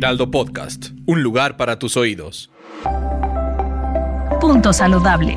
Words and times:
Heraldo 0.00 0.30
Podcast, 0.30 0.92
un 1.04 1.22
lugar 1.22 1.58
para 1.58 1.78
tus 1.78 1.98
oídos. 1.98 2.50
Punto 4.40 4.72
saludable. 4.72 5.36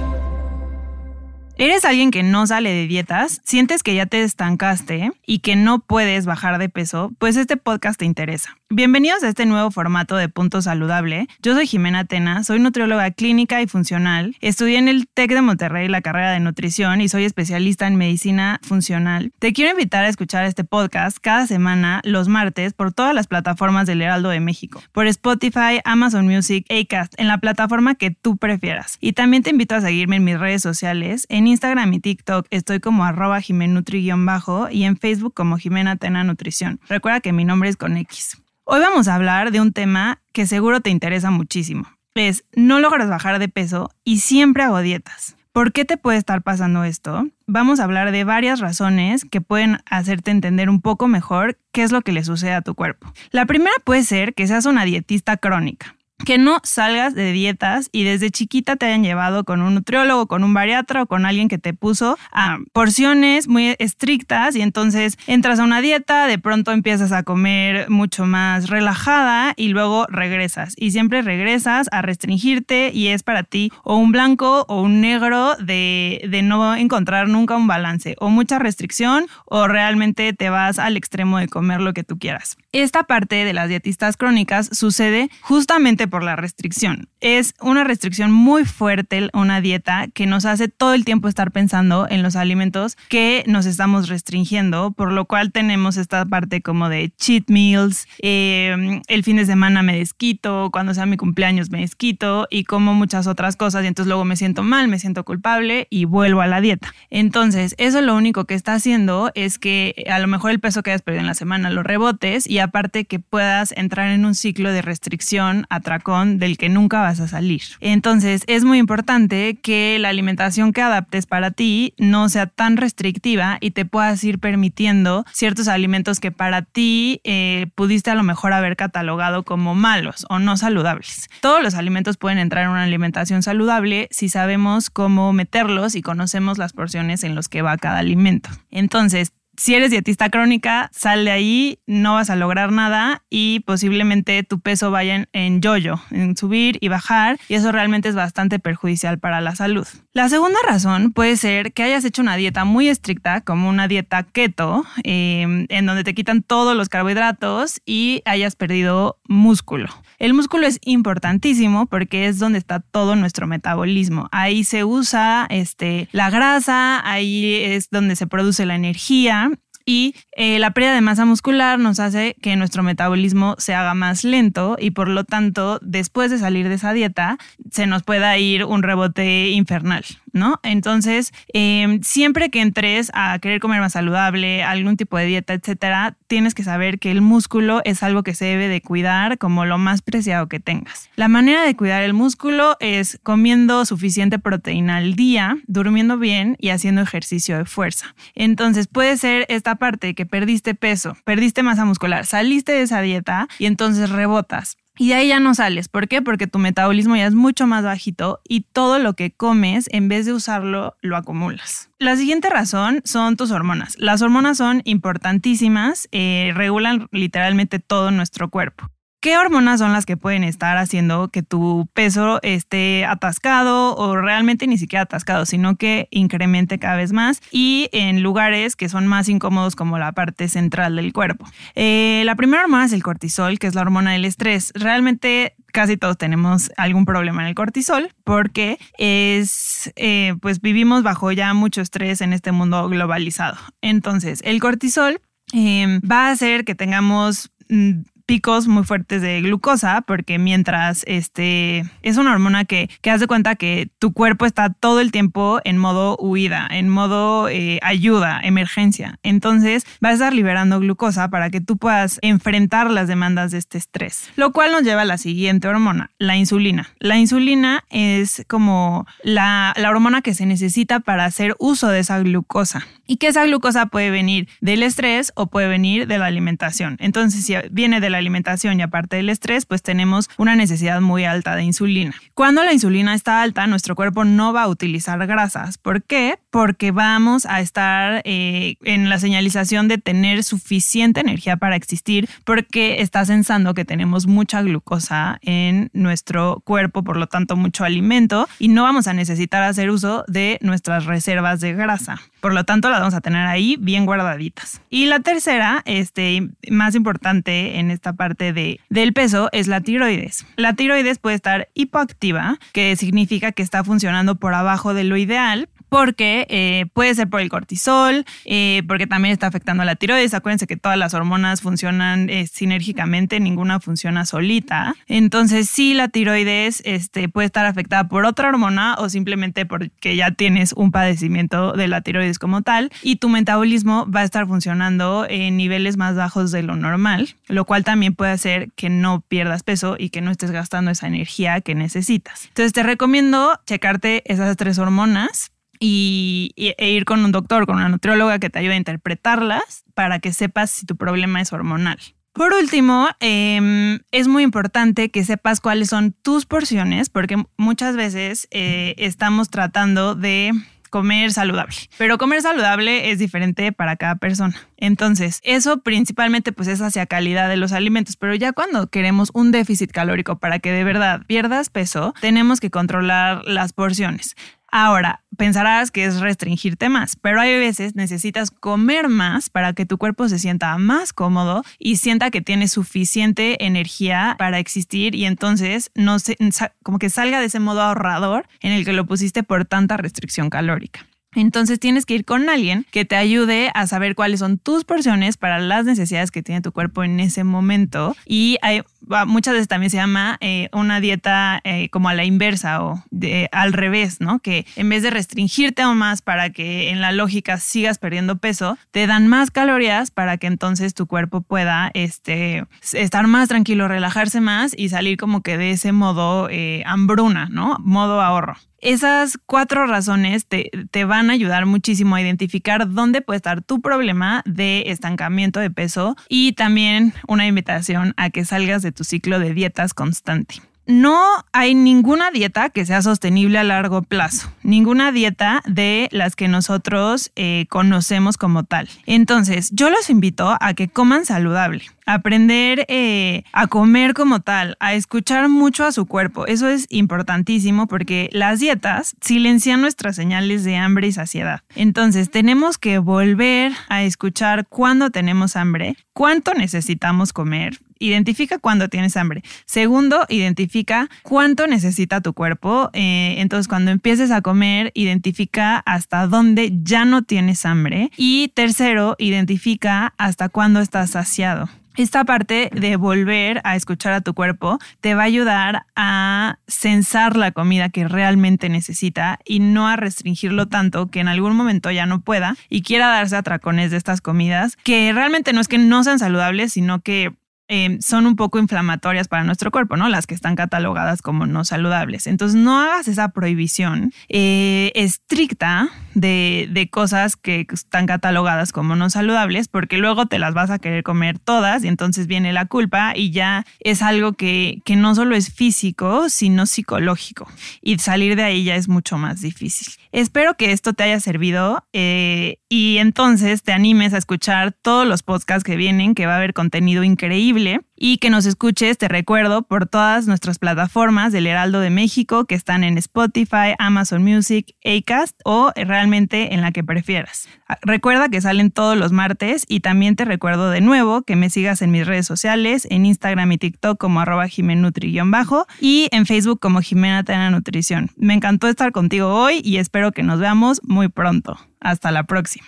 ¿Eres 1.58 1.84
alguien 1.84 2.12
que 2.12 2.24
no 2.24 2.48
sale 2.48 2.70
de 2.70 2.88
dietas? 2.88 3.42
¿Sientes 3.44 3.84
que 3.84 3.94
ya 3.94 4.06
te 4.06 4.24
estancaste 4.24 5.12
y 5.26 5.40
que 5.40 5.58
no 5.58 5.80
puedes 5.80 6.26
bajar 6.26 6.60
de 6.60 6.70
peso? 6.70 7.12
Pues 7.20 7.36
este 7.36 7.58
podcast 7.58 8.00
te 8.00 8.06
interesa. 8.06 8.58
Bienvenidos 8.76 9.22
a 9.22 9.30
este 9.30 9.46
nuevo 9.46 9.70
formato 9.70 10.16
de 10.16 10.30
Punto 10.30 10.60
Saludable. 10.64 11.28
Yo 11.44 11.54
soy 11.54 11.68
Jimena 11.68 12.06
Tena, 12.06 12.44
soy 12.44 12.58
nutrióloga 12.58 13.12
clínica 13.12 13.62
y 13.62 13.68
funcional. 13.68 14.36
Estudié 14.42 14.80
en 14.80 14.88
el 14.88 15.08
TEC 15.08 15.32
de 15.32 15.44
Monterrey 15.44 15.88
la 15.88 16.02
carrera 16.02 16.32
de 16.32 16.40
nutrición 16.40 17.00
y 17.00 17.08
soy 17.08 17.26
especialista 17.26 17.86
en 17.86 17.98
medicina 17.98 18.60
funcional. 18.64 19.32
Te 19.38 19.54
quiero 19.54 19.70
invitar 19.70 20.06
a 20.06 20.08
escuchar 20.08 20.46
este 20.46 20.64
podcast 20.64 21.20
cada 21.22 21.46
semana, 21.46 22.02
los 22.04 22.28
martes, 22.30 22.74
por 22.74 22.92
todas 22.92 23.14
las 23.14 23.28
plataformas 23.28 23.86
del 23.86 24.02
Heraldo 24.02 24.30
de 24.30 24.40
México, 24.40 24.82
por 24.92 25.06
Spotify, 25.06 25.80
Amazon 25.86 26.26
Music, 26.26 26.66
Acast, 26.72 27.14
en 27.20 27.28
la 27.28 27.38
plataforma 27.38 27.94
que 27.94 28.10
tú 28.10 28.38
prefieras. 28.38 28.98
Y 29.00 29.14
también 29.14 29.44
te 29.44 29.52
invito 29.52 29.76
a 29.76 29.82
seguirme 29.82 30.16
en 30.16 30.24
mis 30.24 30.40
redes 30.40 30.64
sociales. 30.64 31.28
En 31.30 31.46
Instagram 31.46 31.94
y 31.94 32.00
TikTok 32.00 32.48
estoy 32.50 32.80
como 32.80 33.06
arroba 33.06 33.40
jimenutri-bajo 33.40 34.72
y 34.72 34.86
en 34.86 34.98
Facebook 34.98 35.36
como 35.36 35.60
Jimena 35.60 35.96
Tena 35.98 36.24
Nutrición. 36.24 36.80
Recuerda 36.90 37.20
que 37.20 37.34
mi 37.34 37.46
nombre 37.46 37.70
es 37.70 37.78
con 37.78 37.98
X. 37.98 38.43
Hoy 38.66 38.80
vamos 38.80 39.10
a 39.10 39.16
hablar 39.16 39.52
de 39.52 39.60
un 39.60 39.74
tema 39.74 40.22
que 40.32 40.48
seguro 40.48 40.80
te 40.80 40.90
interesa 40.90 41.30
muchísimo. 41.32 41.86
Es, 42.16 42.46
no 42.54 42.80
logras 42.80 43.10
bajar 43.10 43.38
de 43.40 43.50
peso 43.50 43.90
y 44.06 44.20
siempre 44.20 44.64
hago 44.64 44.80
dietas. 44.80 45.36
¿Por 45.52 45.74
qué 45.74 45.84
te 45.84 45.98
puede 45.98 46.18
estar 46.18 46.44
pasando 46.44 46.86
esto? 46.86 47.28
Vamos 47.46 47.82
a 47.82 47.84
hablar 47.84 48.14
de 48.14 48.24
varias 48.24 48.62
razones 48.62 49.26
que 49.30 49.42
pueden 49.42 49.80
hacerte 49.86 50.32
entender 50.32 50.70
un 50.70 50.80
poco 50.80 51.10
mejor 51.10 51.58
qué 51.74 51.84
es 51.84 51.92
lo 51.92 52.04
que 52.04 52.14
le 52.14 52.24
sucede 52.24 52.54
a 52.54 52.62
tu 52.62 52.74
cuerpo. 52.74 53.12
La 53.32 53.46
primera 53.46 53.76
puede 53.84 54.04
ser 54.04 54.34
que 54.34 54.48
seas 54.48 54.66
una 54.66 54.86
dietista 54.86 55.36
crónica 55.36 55.98
que 56.26 56.38
no 56.38 56.60
salgas 56.64 57.16
de 57.16 57.32
dietas 57.32 57.90
y 57.92 58.04
desde 58.04 58.32
chiquita 58.32 58.76
te 58.76 58.86
hayan 58.86 59.04
llevado 59.04 59.44
con 59.44 59.62
un 59.62 59.76
nutriólogo, 59.76 60.28
con 60.28 60.44
un 60.44 60.54
bariatra 60.54 61.04
o 61.04 61.06
con 61.06 61.26
alguien 61.26 61.50
que 61.50 61.58
te 61.58 61.74
puso 61.74 62.18
a 62.32 62.58
porciones 62.72 63.48
muy 63.48 63.76
estrictas 63.80 64.56
y 64.56 64.62
entonces 64.62 65.18
entras 65.28 65.60
a 65.60 65.64
una 65.64 65.82
dieta, 65.82 66.28
de 66.28 66.40
pronto 66.40 66.72
empiezas 66.72 67.12
a 67.12 67.24
comer 67.24 67.90
mucho 67.90 68.26
más 68.26 68.70
relajada 68.70 69.54
y 69.58 69.70
luego 69.70 70.06
regresas 70.10 70.74
y 70.78 70.92
siempre 70.92 71.22
regresas 71.22 71.88
a 71.92 72.02
restringirte 72.02 72.92
y 72.94 73.08
es 73.08 73.24
para 73.24 73.44
ti 73.44 73.72
o 73.84 73.98
un 73.98 74.12
blanco 74.12 74.66
o 74.68 74.82
un 74.82 75.02
negro 75.02 75.56
de, 75.58 76.26
de 76.30 76.42
no 76.42 76.76
encontrar 76.76 77.28
nunca 77.28 77.56
un 77.56 77.68
balance 77.68 78.16
o 78.20 78.30
mucha 78.30 78.60
restricción 78.60 79.28
o 79.46 79.68
realmente 79.68 80.34
te 80.34 80.50
vas 80.50 80.80
al 80.80 80.98
extremo 80.98 81.38
de 81.40 81.48
comer 81.48 81.82
lo 81.82 81.94
que 81.94 82.04
tú 82.04 82.18
quieras. 82.18 82.58
Esta 82.72 83.04
parte 83.04 83.44
de 83.44 83.54
las 83.54 83.70
dietistas 83.70 84.18
crónicas 84.18 84.70
sucede 84.72 85.30
justamente 85.42 86.08
por 86.14 86.24
la 86.24 86.36
restricción. 86.36 87.10
Es 87.22 87.56
una 87.60 87.84
restricción 87.84 88.32
muy 88.32 88.66
fuerte, 88.66 89.32
una 89.34 89.62
dieta 89.62 90.10
que 90.14 90.28
nos 90.28 90.46
hace 90.46 90.68
todo 90.68 90.94
el 90.94 91.06
tiempo 91.06 91.28
estar 91.28 91.50
pensando 91.50 92.06
en 92.08 92.22
los 92.22 92.36
alimentos 92.36 92.98
que 93.10 93.44
nos 93.48 93.66
estamos 93.66 94.10
restringiendo, 94.10 94.92
por 94.92 95.12
lo 95.12 95.26
cual 95.26 95.52
tenemos 95.52 95.98
esta 95.98 96.24
parte 96.24 96.62
como 96.62 96.88
de 96.88 97.12
cheat 97.18 97.46
meals, 97.50 98.08
em, 98.20 99.02
el 99.08 99.24
fin 99.24 99.38
de 99.38 99.48
semana 99.48 99.82
me 99.82 99.98
desquito, 99.98 100.70
cuando 100.72 100.94
sea 100.94 101.08
mi 101.08 101.18
cumpleaños 101.18 101.72
me 101.72 101.80
desquito 101.80 102.46
y 102.52 102.66
como 102.66 102.94
muchas 102.94 103.26
otras 103.26 103.56
cosas 103.56 103.84
y 103.84 103.88
entonces 103.88 104.08
luego 104.08 104.24
me 104.24 104.36
siento 104.36 104.62
mal, 104.62 104.90
me 104.90 105.00
siento 105.00 105.26
culpable 105.26 105.88
y 105.90 106.06
vuelvo 106.06 106.42
a 106.42 106.48
la 106.48 106.62
dieta. 106.62 106.94
Entonces, 107.10 107.74
eso 107.80 108.02
lo 108.02 108.16
único 108.16 108.46
que 108.46 108.54
está 108.54 108.76
haciendo 108.76 109.32
es 109.34 109.58
que 109.58 110.06
a 110.12 110.20
lo 110.20 110.28
mejor 110.28 110.52
el 110.52 110.60
peso 110.60 110.84
que 110.84 110.92
hayas 110.92 111.02
perdido 111.02 111.22
en 111.22 111.28
la 111.28 111.34
semana 111.34 111.72
lo 111.72 111.82
rebotes 111.82 112.46
y 112.46 112.60
aparte 112.60 113.06
que 113.06 113.18
puedas 113.18 113.72
entrar 113.76 114.12
en 114.12 114.26
un 114.26 114.36
ciclo 114.36 114.72
de 114.72 114.84
restricción, 114.84 115.66
del 116.00 116.58
que 116.58 116.70
nunca 116.70 117.02
vas 117.02 117.20
a 117.20 117.28
salir. 117.28 117.62
Entonces 117.80 118.44
es 118.48 118.64
muy 118.64 118.78
importante 118.78 119.60
que 119.62 119.98
la 120.00 120.10
alimentación 120.10 120.74
que 120.74 120.82
adaptes 120.82 121.26
para 121.26 121.52
ti 121.52 121.94
no 121.98 122.30
sea 122.30 122.48
tan 122.48 122.78
restrictiva 122.78 123.58
y 123.62 123.72
te 123.72 123.86
puedas 123.86 124.24
ir 124.24 124.40
permitiendo 124.40 125.26
ciertos 125.32 125.68
alimentos 125.68 126.20
que 126.20 126.32
para 126.32 126.62
ti 126.62 127.22
eh, 127.24 127.68
pudiste 127.76 128.12
a 128.12 128.16
lo 128.16 128.24
mejor 128.24 128.54
haber 128.54 128.76
catalogado 128.76 129.44
como 129.44 129.76
malos 129.76 130.26
o 130.30 130.40
no 130.40 130.58
saludables. 130.58 131.30
Todos 131.42 131.62
los 131.64 131.76
alimentos 131.76 132.18
pueden 132.18 132.38
entrar 132.38 132.66
en 132.66 132.72
una 132.72 132.84
alimentación 132.84 133.44
saludable 133.44 134.08
si 134.12 134.30
sabemos 134.30 134.90
cómo 134.90 135.34
meterlos 135.34 135.96
y 135.96 136.02
conocemos 136.02 136.58
las 136.58 136.74
porciones 136.74 137.24
en 137.24 137.36
los 137.36 137.50
que 137.50 137.62
va 137.62 137.78
cada 137.78 138.00
alimento. 138.00 138.50
Entonces, 138.72 139.34
si 139.58 139.76
eres 139.76 139.92
dietista 139.92 140.30
crónica, 140.30 140.90
sal 140.94 141.26
de 141.26 141.32
ahí, 141.32 141.80
no 141.86 142.16
vas 142.16 142.30
a 142.30 142.36
lograr 142.36 142.72
nada 142.72 143.24
y 143.30 143.62
posiblemente 143.62 144.44
tu 144.44 144.60
peso 144.60 144.92
vaya 144.92 145.28
en, 145.32 145.62
yoyo, 145.62 146.00
en 146.12 146.36
subir 146.36 146.78
y 146.82 146.88
bajar, 146.88 147.40
y 147.48 147.56
eso 147.56 147.72
realmente 147.72 148.10
es 148.10 148.16
bastante 148.16 148.60
perjudicial 148.60 149.20
para 149.20 149.42
la 149.42 149.56
salud. 149.56 149.88
La 150.14 150.30
segunda 150.30 150.60
razón 150.68 151.12
puede 151.12 151.38
ser 151.38 151.74
que 151.74 151.84
hayas 151.84 152.06
hecho 152.06 152.22
una 152.22 152.36
dieta 152.36 152.66
muy 152.66 152.88
estricta, 152.90 153.42
como 153.42 153.70
una 153.70 153.88
dieta 153.88 154.24
keto, 154.24 154.86
em, 155.04 155.66
en 155.70 155.86
donde 155.86 156.04
te 156.04 156.14
quitan 156.14 156.42
todos 156.42 156.76
los 156.76 156.90
carbohidratos 156.90 157.82
y 157.86 158.22
hayas 158.26 158.56
perdido 158.56 159.20
músculo. 159.28 159.88
El 160.20 160.34
músculo 160.34 160.68
es 160.68 160.80
importantísimo 160.84 161.86
porque 161.88 162.28
es 162.28 162.40
donde 162.40 162.60
está 162.60 162.80
todo 162.80 163.16
nuestro 163.16 163.46
metabolismo. 163.48 164.30
Ahí 164.32 164.64
se 164.64 164.84
usa 164.84 165.48
este, 165.50 166.08
la 166.12 166.30
grasa, 166.30 167.02
ahí 167.10 167.56
es 167.56 167.90
donde 167.90 168.16
se 168.16 168.28
produce 168.28 168.66
la 168.66 168.76
energía 168.76 169.44
y 169.86 170.16
eh, 170.36 170.60
la 170.60 170.72
pérdida 170.72 170.96
de 170.96 171.02
masa 171.02 171.26
muscular 171.26 171.80
nos 171.80 172.00
hace 172.00 172.36
que 172.42 172.56
nuestro 172.56 172.84
metabolismo 172.84 173.56
se 173.58 173.74
haga 173.74 173.94
más 173.94 174.24
lento 174.24 174.78
y 174.80 174.92
por 174.92 175.10
lo 175.10 175.24
tanto 175.24 175.80
después 175.82 176.32
de 176.32 176.40
salir 176.40 176.70
de 176.70 176.76
esa 176.76 176.94
dieta 176.94 177.38
se 177.72 177.88
nos 177.88 178.04
pueda 178.04 178.38
ir 178.38 178.66
un 178.66 178.84
rebote 178.84 179.50
infernal, 179.50 180.06
¿no? 180.32 180.60
Entonces, 180.64 181.34
em, 181.54 182.02
siempre 182.02 182.50
que 182.50 182.62
entres 182.62 183.12
a 183.14 183.38
querer 183.40 183.60
comer 183.60 183.82
más 183.82 183.94
saludable, 183.94 184.64
algún 184.64 184.98
tipo 184.98 185.18
de 185.18 185.26
dieta, 185.26 185.54
etcétera, 185.54 186.16
tienes 186.28 186.56
que 186.56 186.64
saber 186.64 187.00
que 187.00 187.12
el 187.12 187.22
músculo 187.22 187.82
es 187.86 188.04
algo 188.04 188.24
que 188.24 188.34
se 188.34 188.46
debe 188.46 188.68
de 188.68 188.82
cuidar 188.82 189.38
como 189.38 189.66
lo 189.66 189.78
más 189.78 190.02
preciado 190.02 190.48
que 190.48 190.60
tengas. 190.60 191.10
La 191.16 191.28
manera 191.28 191.64
de 191.64 191.76
cuidar 191.76 192.04
el 192.04 192.14
músculo 192.14 192.78
es 192.80 193.20
comiendo 193.24 193.86
suficiente 193.86 194.40
proteína 194.40 194.98
al 194.98 195.16
día, 195.16 195.58
durmiendo 195.68 196.18
bien 196.18 196.56
y 196.60 196.70
haciendo 196.70 197.02
ejercicio 197.02 197.58
de 197.58 197.66
fuerza. 197.66 198.16
Entonces, 198.36 198.88
puede 198.88 199.18
ser 199.18 199.46
esta 199.50 199.73
parte 199.76 200.16
que 200.16 200.26
perdiste 200.26 200.76
peso, 200.76 201.16
perdiste 201.26 201.64
masa 201.64 201.86
muscular, 201.86 202.26
saliste 202.26 202.72
de 202.72 202.82
esa 202.82 203.02
dieta 203.02 203.48
y 203.60 203.66
entonces 203.66 204.10
rebotas. 204.10 204.78
Y 204.98 205.10
de 205.10 205.16
ahí 205.16 205.28
ya 205.30 205.40
no 205.40 205.56
sales. 205.56 205.88
¿Por 205.88 206.08
qué? 206.08 206.22
Porque 206.22 206.46
tu 206.46 206.60
metabolismo 206.60 207.16
ya 207.16 207.26
es 207.26 207.34
mucho 207.34 207.66
más 207.66 207.84
bajito 207.84 208.42
y 208.48 208.62
todo 208.62 209.00
lo 209.00 209.16
que 209.16 209.32
comes, 209.32 209.90
en 209.92 210.08
vez 210.08 210.28
de 210.28 210.34
usarlo, 210.34 210.96
lo 211.02 211.18
acumulas. 211.18 211.90
La 211.98 212.16
siguiente 212.16 212.50
razón 212.50 213.02
son 213.04 213.36
tus 213.36 213.50
hormonas. 213.50 213.98
Las 213.98 214.22
hormonas 214.22 214.58
son 214.58 214.82
importantísimas, 214.86 216.08
eh, 216.12 216.52
regulan 216.54 217.08
literalmente 217.12 217.80
todo 217.80 218.12
nuestro 218.12 218.50
cuerpo. 218.50 218.93
¿Qué 219.24 219.38
hormonas 219.38 219.80
son 219.80 219.94
las 219.94 220.06
que 220.06 220.18
pueden 220.18 220.44
estar 220.44 220.76
haciendo 220.76 221.30
que 221.30 221.44
tu 221.44 221.88
peso 221.94 222.42
esté 222.42 223.06
atascado 223.06 223.96
o 223.96 224.18
realmente 224.18 224.68
ni 224.68 224.78
siquiera 224.78 225.04
atascado, 225.04 225.46
sino 225.46 225.78
que 225.78 226.10
incremente 226.12 226.78
cada 226.78 226.98
vez 226.98 227.14
más 227.14 227.40
y 227.50 227.88
en 227.94 228.22
lugares 228.22 228.76
que 228.76 228.90
son 228.90 229.08
más 229.08 229.30
incómodos 229.30 229.78
como 229.78 229.98
la 229.98 230.12
parte 230.12 230.50
central 230.50 230.98
del 230.98 231.14
cuerpo? 231.14 231.46
Eh, 231.74 232.24
la 232.26 232.36
primera 232.36 232.64
hormona 232.64 232.84
es 232.84 232.92
el 232.92 233.02
cortisol, 233.02 233.60
que 233.60 233.68
es 233.68 233.76
la 233.76 233.82
hormona 233.84 234.12
del 234.12 234.26
estrés. 234.26 234.74
Realmente 234.76 235.56
casi 235.72 235.96
todos 235.96 236.18
tenemos 236.18 236.70
algún 236.76 237.06
problema 237.06 237.44
en 237.44 237.48
el 237.48 237.56
cortisol 237.56 238.10
porque 238.26 238.78
es, 238.98 239.90
eh, 239.96 240.36
pues 240.42 240.60
vivimos 240.60 241.02
bajo 241.02 241.32
ya 241.32 241.54
mucho 241.54 241.80
estrés 241.80 242.20
en 242.20 242.34
este 242.34 242.52
mundo 242.52 242.90
globalizado. 242.90 243.56
Entonces, 243.80 244.42
el 244.44 244.60
cortisol 244.60 245.22
eh, 245.54 246.02
va 246.06 246.28
a 246.28 246.32
hacer 246.32 246.66
que 246.66 246.76
tengamos 246.76 247.54
Mm, 247.70 248.04
picos 248.26 248.68
muy 248.68 248.84
fuertes 248.84 249.22
de 249.22 249.42
glucosa, 249.42 250.02
porque 250.02 250.40
mientras 250.40 251.04
este 251.08 251.84
es 252.02 252.18
una 252.18 252.32
hormona 252.32 252.66
que, 252.66 252.90
que 253.02 253.12
hace 253.12 253.28
cuenta 253.28 253.56
que 253.56 253.90
tu 254.00 254.14
cuerpo 254.14 254.46
está 254.46 254.70
todo 254.70 255.00
el 255.00 255.12
tiempo 255.12 255.60
en 255.64 255.78
modo 255.78 256.18
huida, 256.18 256.68
en 256.72 256.90
modo 256.90 257.50
eh, 257.50 257.80
ayuda, 257.82 258.40
emergencia. 258.44 259.20
Entonces 259.24 259.86
va 260.04 260.10
a 260.10 260.14
estar 260.14 260.34
liberando 260.34 260.80
glucosa 260.80 261.30
para 261.30 261.50
que 261.50 261.62
tú 261.62 261.78
puedas 261.78 262.20
enfrentar 262.22 262.90
las 262.90 263.08
demandas 263.08 263.52
de 263.52 263.58
este 263.58 263.78
estrés. 263.78 264.30
Lo 264.36 264.52
cual 264.52 264.72
nos 264.72 264.84
lleva 264.84 265.02
a 265.02 265.06
la 265.06 265.18
siguiente 265.18 265.68
hormona, 265.68 266.12
la 266.18 266.38
insulina. 266.38 266.90
La 267.00 267.18
insulina 267.18 267.84
es 267.90 268.46
como 268.48 269.06
la, 269.24 269.74
la 269.76 269.90
hormona 269.90 270.22
que 270.22 270.34
se 270.34 270.46
necesita 270.46 271.00
para 271.00 271.26
hacer 271.26 271.56
uso 271.60 271.90
de 271.90 272.00
esa 272.00 272.20
glucosa. 272.20 272.88
Y 273.06 273.18
que 273.18 273.28
esa 273.28 273.46
glucosa 273.46 273.88
puede 273.88 274.12
venir 274.12 274.48
del 274.62 274.82
estrés 274.82 275.34
o 275.36 275.48
puede 275.48 275.68
venir 275.68 276.08
de 276.08 276.18
la 276.18 276.28
alimentación. 276.28 276.96
Entonces, 277.00 277.46
si 277.46 277.56
viene 277.70 278.00
de 278.00 278.10
la 278.10 278.20
alimentación 278.24 278.80
y 278.80 278.84
aparte 278.84 279.18
del 279.18 279.30
estrés, 279.30 279.66
pues 279.66 279.84
tenemos 279.84 280.30
una 280.38 280.56
necesidad 280.56 281.02
muy 281.02 281.26
alta 281.26 281.56
de 281.56 281.64
insulina. 281.64 282.16
Cuando 282.34 282.64
la 282.64 282.74
insulina 282.74 283.14
está 283.14 283.42
alta, 283.42 283.68
nuestro 283.68 283.96
cuerpo 283.96 284.26
no 284.26 284.54
va 284.54 284.64
a 284.64 284.68
utilizar 284.68 285.26
grasas. 285.28 285.78
¿Por 285.78 286.04
qué? 286.04 286.40
Porque 286.50 286.92
vamos 286.92 287.46
a 287.46 287.60
estar 287.60 288.22
eh, 288.26 288.76
en 288.84 289.10
la 289.10 289.20
señalización 289.20 289.88
de 289.88 289.98
tener 289.98 290.44
suficiente 290.44 291.22
energía 291.22 291.58
para 291.58 291.76
existir, 291.76 292.30
porque 292.46 293.02
está 293.02 293.26
sensando 293.26 293.74
que 293.74 293.86
tenemos 293.86 294.28
mucha 294.28 294.62
glucosa 294.62 295.40
en 295.42 295.90
nuestro 295.94 296.62
cuerpo, 296.66 297.04
por 297.04 297.18
lo 297.18 297.28
tanto 297.28 297.56
mucho 297.56 297.84
alimento, 297.84 298.48
y 298.60 298.68
no 298.68 298.84
vamos 298.84 299.08
a 299.08 299.14
necesitar 299.14 299.64
hacer 299.64 299.90
uso 299.90 300.24
de 300.28 300.58
nuestras 300.62 301.06
reservas 301.06 301.60
de 301.60 301.74
grasa. 301.74 302.22
Por 302.40 302.54
lo 302.54 302.66
tanto, 302.66 302.90
las 302.90 303.00
vamos 303.00 303.14
a 303.14 303.22
tener 303.22 303.48
ahí 303.48 303.78
bien 303.80 304.06
guardaditas. 304.06 304.82
Y 304.90 305.06
la 305.06 305.22
tercera, 305.22 305.82
este, 305.86 306.50
más 306.70 306.94
importante 306.94 307.80
en 307.80 307.90
esta 308.04 308.14
parte 308.18 308.52
de, 308.52 308.82
del 308.90 309.14
peso, 309.14 309.48
es 309.54 309.70
la 309.70 309.80
tiroides. 309.80 310.46
La 310.58 310.74
tiroides 310.74 311.20
puede 311.20 311.38
estar 311.38 311.70
hipoactiva, 311.74 312.60
que 312.74 312.98
significa 312.98 313.54
que 313.54 313.64
está 313.64 313.82
funcionando 313.86 314.36
por 314.36 314.54
abajo 314.54 314.94
de 314.94 315.06
lo 315.06 315.16
ideal, 315.16 315.70
porque 315.94 316.48
eh, 316.50 316.88
puede 316.94 317.14
ser 317.14 317.30
por 317.30 317.40
el 317.40 317.50
cortisol, 317.50 318.26
eh, 318.46 318.82
porque 318.88 319.06
también 319.06 319.32
está 319.32 319.46
afectando 319.46 319.84
a 319.84 319.86
la 319.86 319.96
tiroides. 319.96 320.34
Acuérdense 320.34 320.66
que 320.66 320.76
todas 320.76 320.98
las 320.98 321.14
hormonas 321.14 321.62
funcionan 321.62 322.32
eh, 322.32 322.48
sinérgicamente, 322.48 323.40
ninguna 323.40 323.80
funciona 323.80 324.26
solita. 324.26 324.96
Entonces, 325.08 325.70
sí, 325.70 325.94
la 325.94 326.08
tiroides 326.08 326.82
este, 326.84 327.30
puede 327.30 327.46
estar 327.46 327.68
afectada 327.68 328.08
por 328.08 328.26
otra 328.26 328.50
hormona 328.50 328.96
o 328.98 329.08
simplemente 329.08 329.68
porque 329.68 330.16
ya 330.16 330.32
tienes 330.32 330.74
un 330.74 330.92
padecimiento 330.92 331.74
de 331.74 331.88
la 331.88 332.02
tiroides 332.02 332.40
como 332.40 332.64
tal 332.64 332.92
y 333.04 333.18
tu 333.18 333.30
metabolismo 333.30 334.10
va 334.10 334.22
a 334.22 334.24
estar 334.24 334.48
funcionando 334.48 335.28
en 335.30 335.58
niveles 335.58 335.98
más 335.98 336.16
bajos 336.16 336.52
de 336.52 336.64
lo 336.64 336.76
normal, 336.76 337.36
lo 337.48 337.66
cual 337.66 337.84
también 337.84 338.16
puede 338.16 338.32
hacer 338.32 338.72
que 338.76 338.90
no 338.90 339.22
pierdas 339.22 339.62
peso 339.62 339.96
y 340.00 340.10
que 340.10 340.22
no 340.22 340.32
estés 340.32 340.50
gastando 340.50 340.90
esa 340.90 341.06
energía 341.06 341.62
que 341.62 341.76
necesitas. 341.76 342.46
Entonces, 342.48 342.74
te 342.74 342.82
recomiendo 342.82 343.60
checarte 343.68 344.24
esas 344.26 344.58
tres 344.58 344.80
hormonas 344.80 345.53
y, 345.86 346.52
e 346.56 346.92
ir 346.92 347.04
con 347.04 347.26
un 347.26 347.34
doctor, 347.34 347.66
con 347.66 347.76
una 347.76 347.90
nutrióloga 347.90 348.40
que 348.40 348.50
te 348.50 348.60
ayude 348.60 348.76
a 348.76 348.78
interpretarlas 348.78 349.84
para 349.94 350.20
que 350.20 350.32
sepas 350.32 350.72
si 350.72 350.86
tu 350.86 350.96
problema 350.96 351.42
es 351.42 351.52
hormonal. 351.52 352.00
Por 352.32 352.54
último, 352.54 353.10
em, 353.20 354.00
es 354.12 354.28
muy 354.30 354.44
importante 354.44 355.12
que 355.12 355.26
sepas 355.26 355.60
cuáles 355.60 355.90
son 355.90 356.14
tus 356.14 356.46
porciones, 356.46 357.10
porque 357.10 357.36
muchas 357.58 357.98
veces 357.98 358.48
eh, 358.52 358.96
estamos 358.98 359.50
tratando 359.50 360.16
de 360.16 360.54
comer 360.90 361.34
saludable. 361.34 361.76
Pero 361.98 362.18
comer 362.18 362.42
saludable 362.42 363.12
es 363.12 363.20
diferente 363.20 363.72
para 363.72 363.98
cada 363.98 364.16
persona. 364.16 364.56
Entonces, 364.78 365.42
eso 365.44 365.82
principalmente 365.82 366.54
pues 366.54 366.70
es 366.70 366.82
hacia 366.82 367.08
calidad 367.08 367.50
de 367.50 367.58
los 367.58 367.74
alimentos, 367.74 368.16
pero 368.16 368.34
ya 368.36 368.54
cuando 368.54 368.88
queremos 368.88 369.32
un 369.34 369.52
déficit 369.52 369.92
calórico 369.92 370.38
para 370.38 370.60
que 370.60 370.72
de 370.72 370.84
verdad 370.84 371.24
pierdas 371.28 371.70
peso, 371.70 372.14
tenemos 372.22 372.60
que 372.60 372.70
controlar 372.70 373.44
las 373.46 373.74
porciones. 373.74 374.36
Ahora, 374.76 375.23
pensarás 375.38 375.92
que 375.92 376.06
es 376.06 376.20
restringirte 376.20 376.90
más, 376.90 377.16
pero 377.16 377.40
hay 377.40 377.58
veces 377.60 377.96
necesitas 377.96 378.52
comer 378.52 379.10
más 379.10 379.50
para 379.50 379.74
que 379.74 379.86
tu 379.86 379.98
cuerpo 379.98 380.30
se 380.30 380.40
sienta 380.40 380.78
más 380.78 381.14
cómodo 381.14 381.64
y 381.80 381.98
sienta 381.98 382.32
que 382.32 382.42
tiene 382.42 382.68
suficiente 382.68 383.66
energía 383.66 384.36
para 384.38 384.60
existir 384.60 385.16
y 385.16 385.26
entonces 385.26 385.92
no 385.96 386.20
se, 386.20 386.38
como 386.84 387.00
que 387.00 387.10
salga 387.10 387.40
de 387.40 387.46
ese 387.46 387.60
modo 387.60 387.82
ahorrador 387.82 388.48
en 388.62 388.72
el 388.72 388.86
que 388.86 388.94
lo 388.94 389.06
pusiste 389.06 389.44
por 389.44 389.66
tanta 389.66 389.98
restricción 389.98 390.50
calórica. 390.50 391.06
Entonces 391.36 391.80
tienes 391.80 392.06
que 392.06 392.16
ir 392.16 392.26
con 392.26 392.50
alguien 392.50 392.86
que 392.92 393.06
te 393.06 393.16
ayude 393.16 393.72
a 393.74 393.88
saber 393.88 394.16
cuáles 394.16 394.40
son 394.40 394.58
tus 394.58 394.84
porciones 394.84 395.38
para 395.38 395.60
las 395.60 395.86
necesidades 395.86 396.32
que 396.32 396.44
tiene 396.44 396.62
tu 396.62 396.72
cuerpo 396.72 397.04
en 397.04 397.20
ese 397.20 397.44
momento. 397.44 398.16
Y 398.26 398.58
hay, 398.62 398.82
muchas 399.28 399.54
veces 399.54 399.68
también 399.68 399.90
se 399.90 399.98
llama 399.98 400.38
eh, 400.42 400.70
una 400.74 401.00
dieta 401.00 401.62
eh, 401.64 401.90
como 401.90 402.10
a 402.10 402.14
la 402.14 402.26
inversa 402.26 402.84
o 402.84 403.04
de, 403.12 403.50
al 403.52 403.74
revés, 403.74 404.22
¿no? 404.22 404.40
Que 404.40 404.66
en 404.76 404.90
vez 404.90 405.04
de 405.04 405.10
restringirte 405.10 405.82
aún 405.82 405.98
más 405.98 406.22
para 406.22 406.50
que 406.50 406.90
en 406.90 407.02
la 407.02 407.12
lógica 407.12 407.58
sigas 407.58 407.98
perdiendo 407.98 408.38
peso, 408.38 408.78
te 408.92 409.08
dan 409.08 409.28
más 409.28 409.52
calorías 409.52 410.12
para 410.12 410.38
que 410.38 410.48
entonces 410.48 410.94
tu 410.94 411.08
cuerpo 411.08 411.42
pueda 411.42 411.92
este, 411.94 412.66
estar 412.94 413.28
más 413.28 413.50
tranquilo, 413.50 413.88
relajarse 413.88 414.42
más 414.42 414.74
y 414.78 414.90
salir 414.90 415.18
como 415.18 415.42
que 415.42 415.58
de 415.58 415.72
ese 415.72 415.92
modo 415.92 416.50
eh, 416.50 416.84
hambruna, 416.86 417.48
¿no? 417.50 417.78
Modo 417.80 418.22
ahorro. 418.22 418.58
Esas 418.84 419.38
cuatro 419.46 419.88
razones 419.88 420.46
te, 420.46 420.70
te, 420.92 421.06
van 421.06 421.30
a 421.30 421.34
ayudar 421.34 421.66
muchísimo 421.66 422.16
a 422.16 422.22
identificar 422.22 422.92
dónde 422.92 423.22
puede 423.22 423.38
estar 423.38 423.62
tu 423.62 423.80
problema 423.80 424.44
de 424.46 424.84
estancamiento 424.88 425.62
de 425.62 425.72
peso 425.72 426.18
y 426.28 426.52
también 426.52 427.14
una 427.26 427.48
invitación 427.48 428.14
a 428.18 428.30
que 428.30 428.44
salgas 428.44 428.82
de 428.82 428.92
tu 428.92 429.06
ciclo 429.06 429.40
de 429.40 429.54
dietas 429.54 429.94
constante 429.94 430.56
no 430.86 431.24
hay 431.52 431.76
ninguna 431.76 432.32
dieta 432.32 432.70
que 432.70 432.86
sea 432.86 433.02
sostenible 433.02 433.58
a 433.58 433.64
largo 433.64 434.02
plazo, 434.02 434.52
ninguna 434.64 435.12
dieta 435.12 435.62
de 435.66 436.10
las 436.12 436.36
que 436.36 436.48
nosotros 436.48 437.32
eh, 437.36 437.66
conocemos 437.70 438.38
como 438.38 438.64
tal. 438.64 438.90
Entonces, 439.06 439.70
yo 439.72 439.90
los 439.90 440.10
invito 440.10 440.58
a 440.60 440.74
que 440.74 440.90
coman 440.90 441.26
saludable, 441.26 441.84
aprender 442.06 442.86
eh, 442.90 443.44
a 443.54 443.68
comer 443.68 444.14
como 444.14 444.42
tal, 444.42 444.76
a 444.80 444.94
escuchar 444.94 445.48
mucho 445.50 445.86
a 445.86 445.92
su 445.92 446.06
cuerpo. 446.06 446.46
Eso 446.48 446.68
es 446.68 446.88
importantísimo 446.90 447.88
porque 447.88 448.30
las 448.34 448.60
dietas 448.60 449.16
silencian 449.22 449.82
nuestras 449.82 450.16
señales 450.16 450.64
de 450.64 450.76
hambre 450.76 451.08
y 451.08 451.12
saciedad. 451.14 451.62
Entonces, 451.76 452.30
tenemos 452.30 452.78
que 452.78 452.98
volver 452.98 453.72
a 453.90 454.04
escuchar 454.04 454.68
cuándo 454.68 455.12
tenemos 455.12 455.56
hambre, 455.56 455.96
cuánto 456.14 456.54
necesitamos 456.54 457.32
comer, 457.32 457.80
identifica 458.00 458.60
cuándo 458.60 458.90
tienes 458.90 459.18
hambre. 459.18 459.44
Segundo, 459.66 460.26
identifica 460.30 461.10
cuánto 461.24 461.68
necesita 461.68 462.22
tu 462.22 462.34
cuerpo. 462.34 462.90
Eh, 462.94 463.36
entonces, 463.40 463.68
cuando 463.68 463.92
empieces 463.92 464.32
a 464.32 464.42
comer, 464.42 464.92
identifica 464.94 465.78
hasta 465.86 466.28
dónde 466.28 466.72
ya 466.84 467.06
no 467.06 467.24
tienes 467.24 467.66
hambre. 467.66 468.12
Y 468.18 468.50
tercero, 468.50 469.16
identifica 469.20 470.14
hasta 470.18 470.50
cuándo 470.50 470.80
estás 470.80 471.12
saciado. 471.12 471.70
Esta 471.96 472.24
parte 472.24 472.72
de 472.74 472.96
volver 472.96 473.62
a 473.64 473.76
escuchar 473.76 474.14
a 474.14 474.22
tu 474.22 474.34
cuerpo 474.34 474.80
te 475.00 475.14
va 475.14 475.22
a 475.24 475.26
ayudar 475.26 475.86
a 475.96 476.58
censar 476.68 477.38
la 477.38 477.52
comida 477.52 477.90
que 477.90 478.08
realmente 478.08 478.68
necesita 478.68 479.40
y 479.46 479.60
no 479.60 479.88
a 479.88 479.96
restringirlo 479.96 480.68
tanto 480.68 481.12
que 481.12 481.20
en 481.20 481.28
algún 481.28 481.56
momento 481.56 481.92
ya 481.92 482.08
no 482.08 482.22
pueda 482.22 482.56
y 482.68 482.82
quiera 482.82 483.10
darse 483.10 483.36
atracones 483.36 483.92
de 483.92 483.98
estas 483.98 484.22
comidas 484.22 484.76
que 484.84 485.14
realmente 485.14 485.54
no 485.54 485.62
es 485.62 485.68
que 485.68 485.78
no 485.78 486.04
sean 486.04 486.18
saludables, 486.18 486.74
sino 486.74 487.02
que 487.02 487.32
Em, 487.70 488.02
son 488.02 488.26
un 488.26 488.36
poco 488.36 488.60
inflamatorias 488.60 489.30
para 489.30 489.46
nuestro 489.46 489.72
cuerpo, 489.72 489.96
¿no? 489.96 490.10
Las 490.10 490.28
que 490.28 490.36
están 490.36 490.56
catalogadas 490.56 491.22
como 491.22 491.46
no 491.46 491.64
saludables. 491.64 492.28
Entonces, 492.28 492.60
no 492.60 492.82
hagas 492.82 493.08
esa 493.08 493.30
prohibición 493.30 494.12
eh, 494.28 494.92
estricta 494.96 495.90
de, 496.14 496.68
de, 496.72 496.90
cosas 496.90 497.36
que 497.36 497.66
están 497.72 498.06
catalogadas 498.06 498.72
como 498.72 498.96
no 498.96 499.10
saludables, 499.10 499.68
porque 499.68 499.98
luego 499.98 500.26
te 500.26 500.40
las 500.40 500.54
vas 500.54 500.70
a 500.70 500.80
querer 500.80 501.04
comer 501.04 501.40
todas 501.40 501.84
y 501.84 501.88
entonces 501.88 502.28
viene 502.28 502.54
la 502.54 502.66
culpa 502.66 503.14
y 503.16 503.32
ya 503.32 503.66
es 503.80 504.02
algo 504.02 504.34
que, 504.34 504.82
que 504.86 504.96
no 504.96 505.16
solo 505.16 505.36
es 505.36 505.54
físico, 505.54 506.30
sino 506.30 506.66
psicológico. 506.66 507.48
Y 507.82 507.98
salir 508.00 508.36
de 508.36 508.44
ahí 508.44 508.64
ya 508.64 508.76
es 508.76 508.88
mucho 508.88 509.18
más 509.18 509.42
difícil. 509.42 509.94
Espero 510.12 510.56
que 510.56 510.72
esto 510.72 510.94
te 510.94 511.04
haya 511.04 511.20
servido 511.20 511.86
eh, 511.94 512.58
y 512.70 512.98
entonces 512.98 513.64
te 513.64 513.72
animes 513.72 514.14
a 514.14 514.18
escuchar 514.18 514.72
todos 514.72 515.08
los 515.08 515.24
podcasts 515.24 515.64
que 515.64 515.76
vienen, 515.76 516.16
que 516.16 516.26
va 516.26 516.34
a 516.34 516.38
haber 516.38 516.54
contenido 516.54 517.04
increíble 517.04 517.82
y 517.96 518.18
que 518.18 518.30
nos 518.30 518.46
escuches, 518.46 518.98
te 518.98 519.08
recuerdo, 519.08 519.64
por 519.64 519.88
todas 519.88 520.28
nuestras 520.28 520.60
plataformas 520.60 521.32
del 521.32 521.48
Heraldo 521.48 521.80
de 521.80 521.90
México 521.90 522.46
que 522.46 522.56
están 522.56 522.84
en 522.84 522.98
Spotify, 522.98 523.76
Amazon 523.78 524.24
Music, 524.24 524.76
Acast 524.84 525.40
o 525.46 525.72
realmente 525.76 526.54
en 526.54 526.62
la 526.62 526.72
que 526.72 526.84
prefieras. 526.84 527.48
Ah, 527.68 527.78
recuerda 527.82 528.30
que 528.30 528.42
salen 528.42 528.72
todos 528.72 528.98
los 528.98 529.12
martes 529.12 529.66
y 529.68 529.80
también 529.82 530.16
te 530.16 530.26
recuerdo 530.26 530.70
de 530.70 530.82
nuevo 530.82 531.22
que 531.24 531.36
me 531.36 531.50
sigas 531.50 531.82
en 531.82 531.92
mis 531.92 532.06
redes 532.06 532.26
sociales, 532.26 532.88
en 532.90 533.06
Instagram 533.06 533.52
y 533.52 533.58
TikTok 533.58 533.98
como 533.98 534.20
arroba 534.20 534.48
jimenutri-bajo 534.48 535.66
y 535.80 536.08
en 536.12 536.26
Facebook 536.26 536.60
como 536.60 536.82
Jimena 536.82 537.24
Tena 537.24 537.52
Nutrición. 537.52 538.10
Me 538.16 538.34
encantó 538.34 538.68
estar 538.68 538.92
contigo 538.92 539.34
hoy 539.34 539.62
y 539.64 539.78
espero 539.78 540.12
que 540.12 540.24
nos 540.24 540.40
veamos 540.40 540.82
muy 540.84 541.10
pronto. 541.10 541.58
Hasta 541.80 542.12
la 542.12 542.24
próxima. 542.24 542.68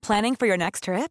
Planning 0.00 0.34
for 0.36 0.48
your 0.48 0.58
next 0.58 0.84
trip? 0.84 1.10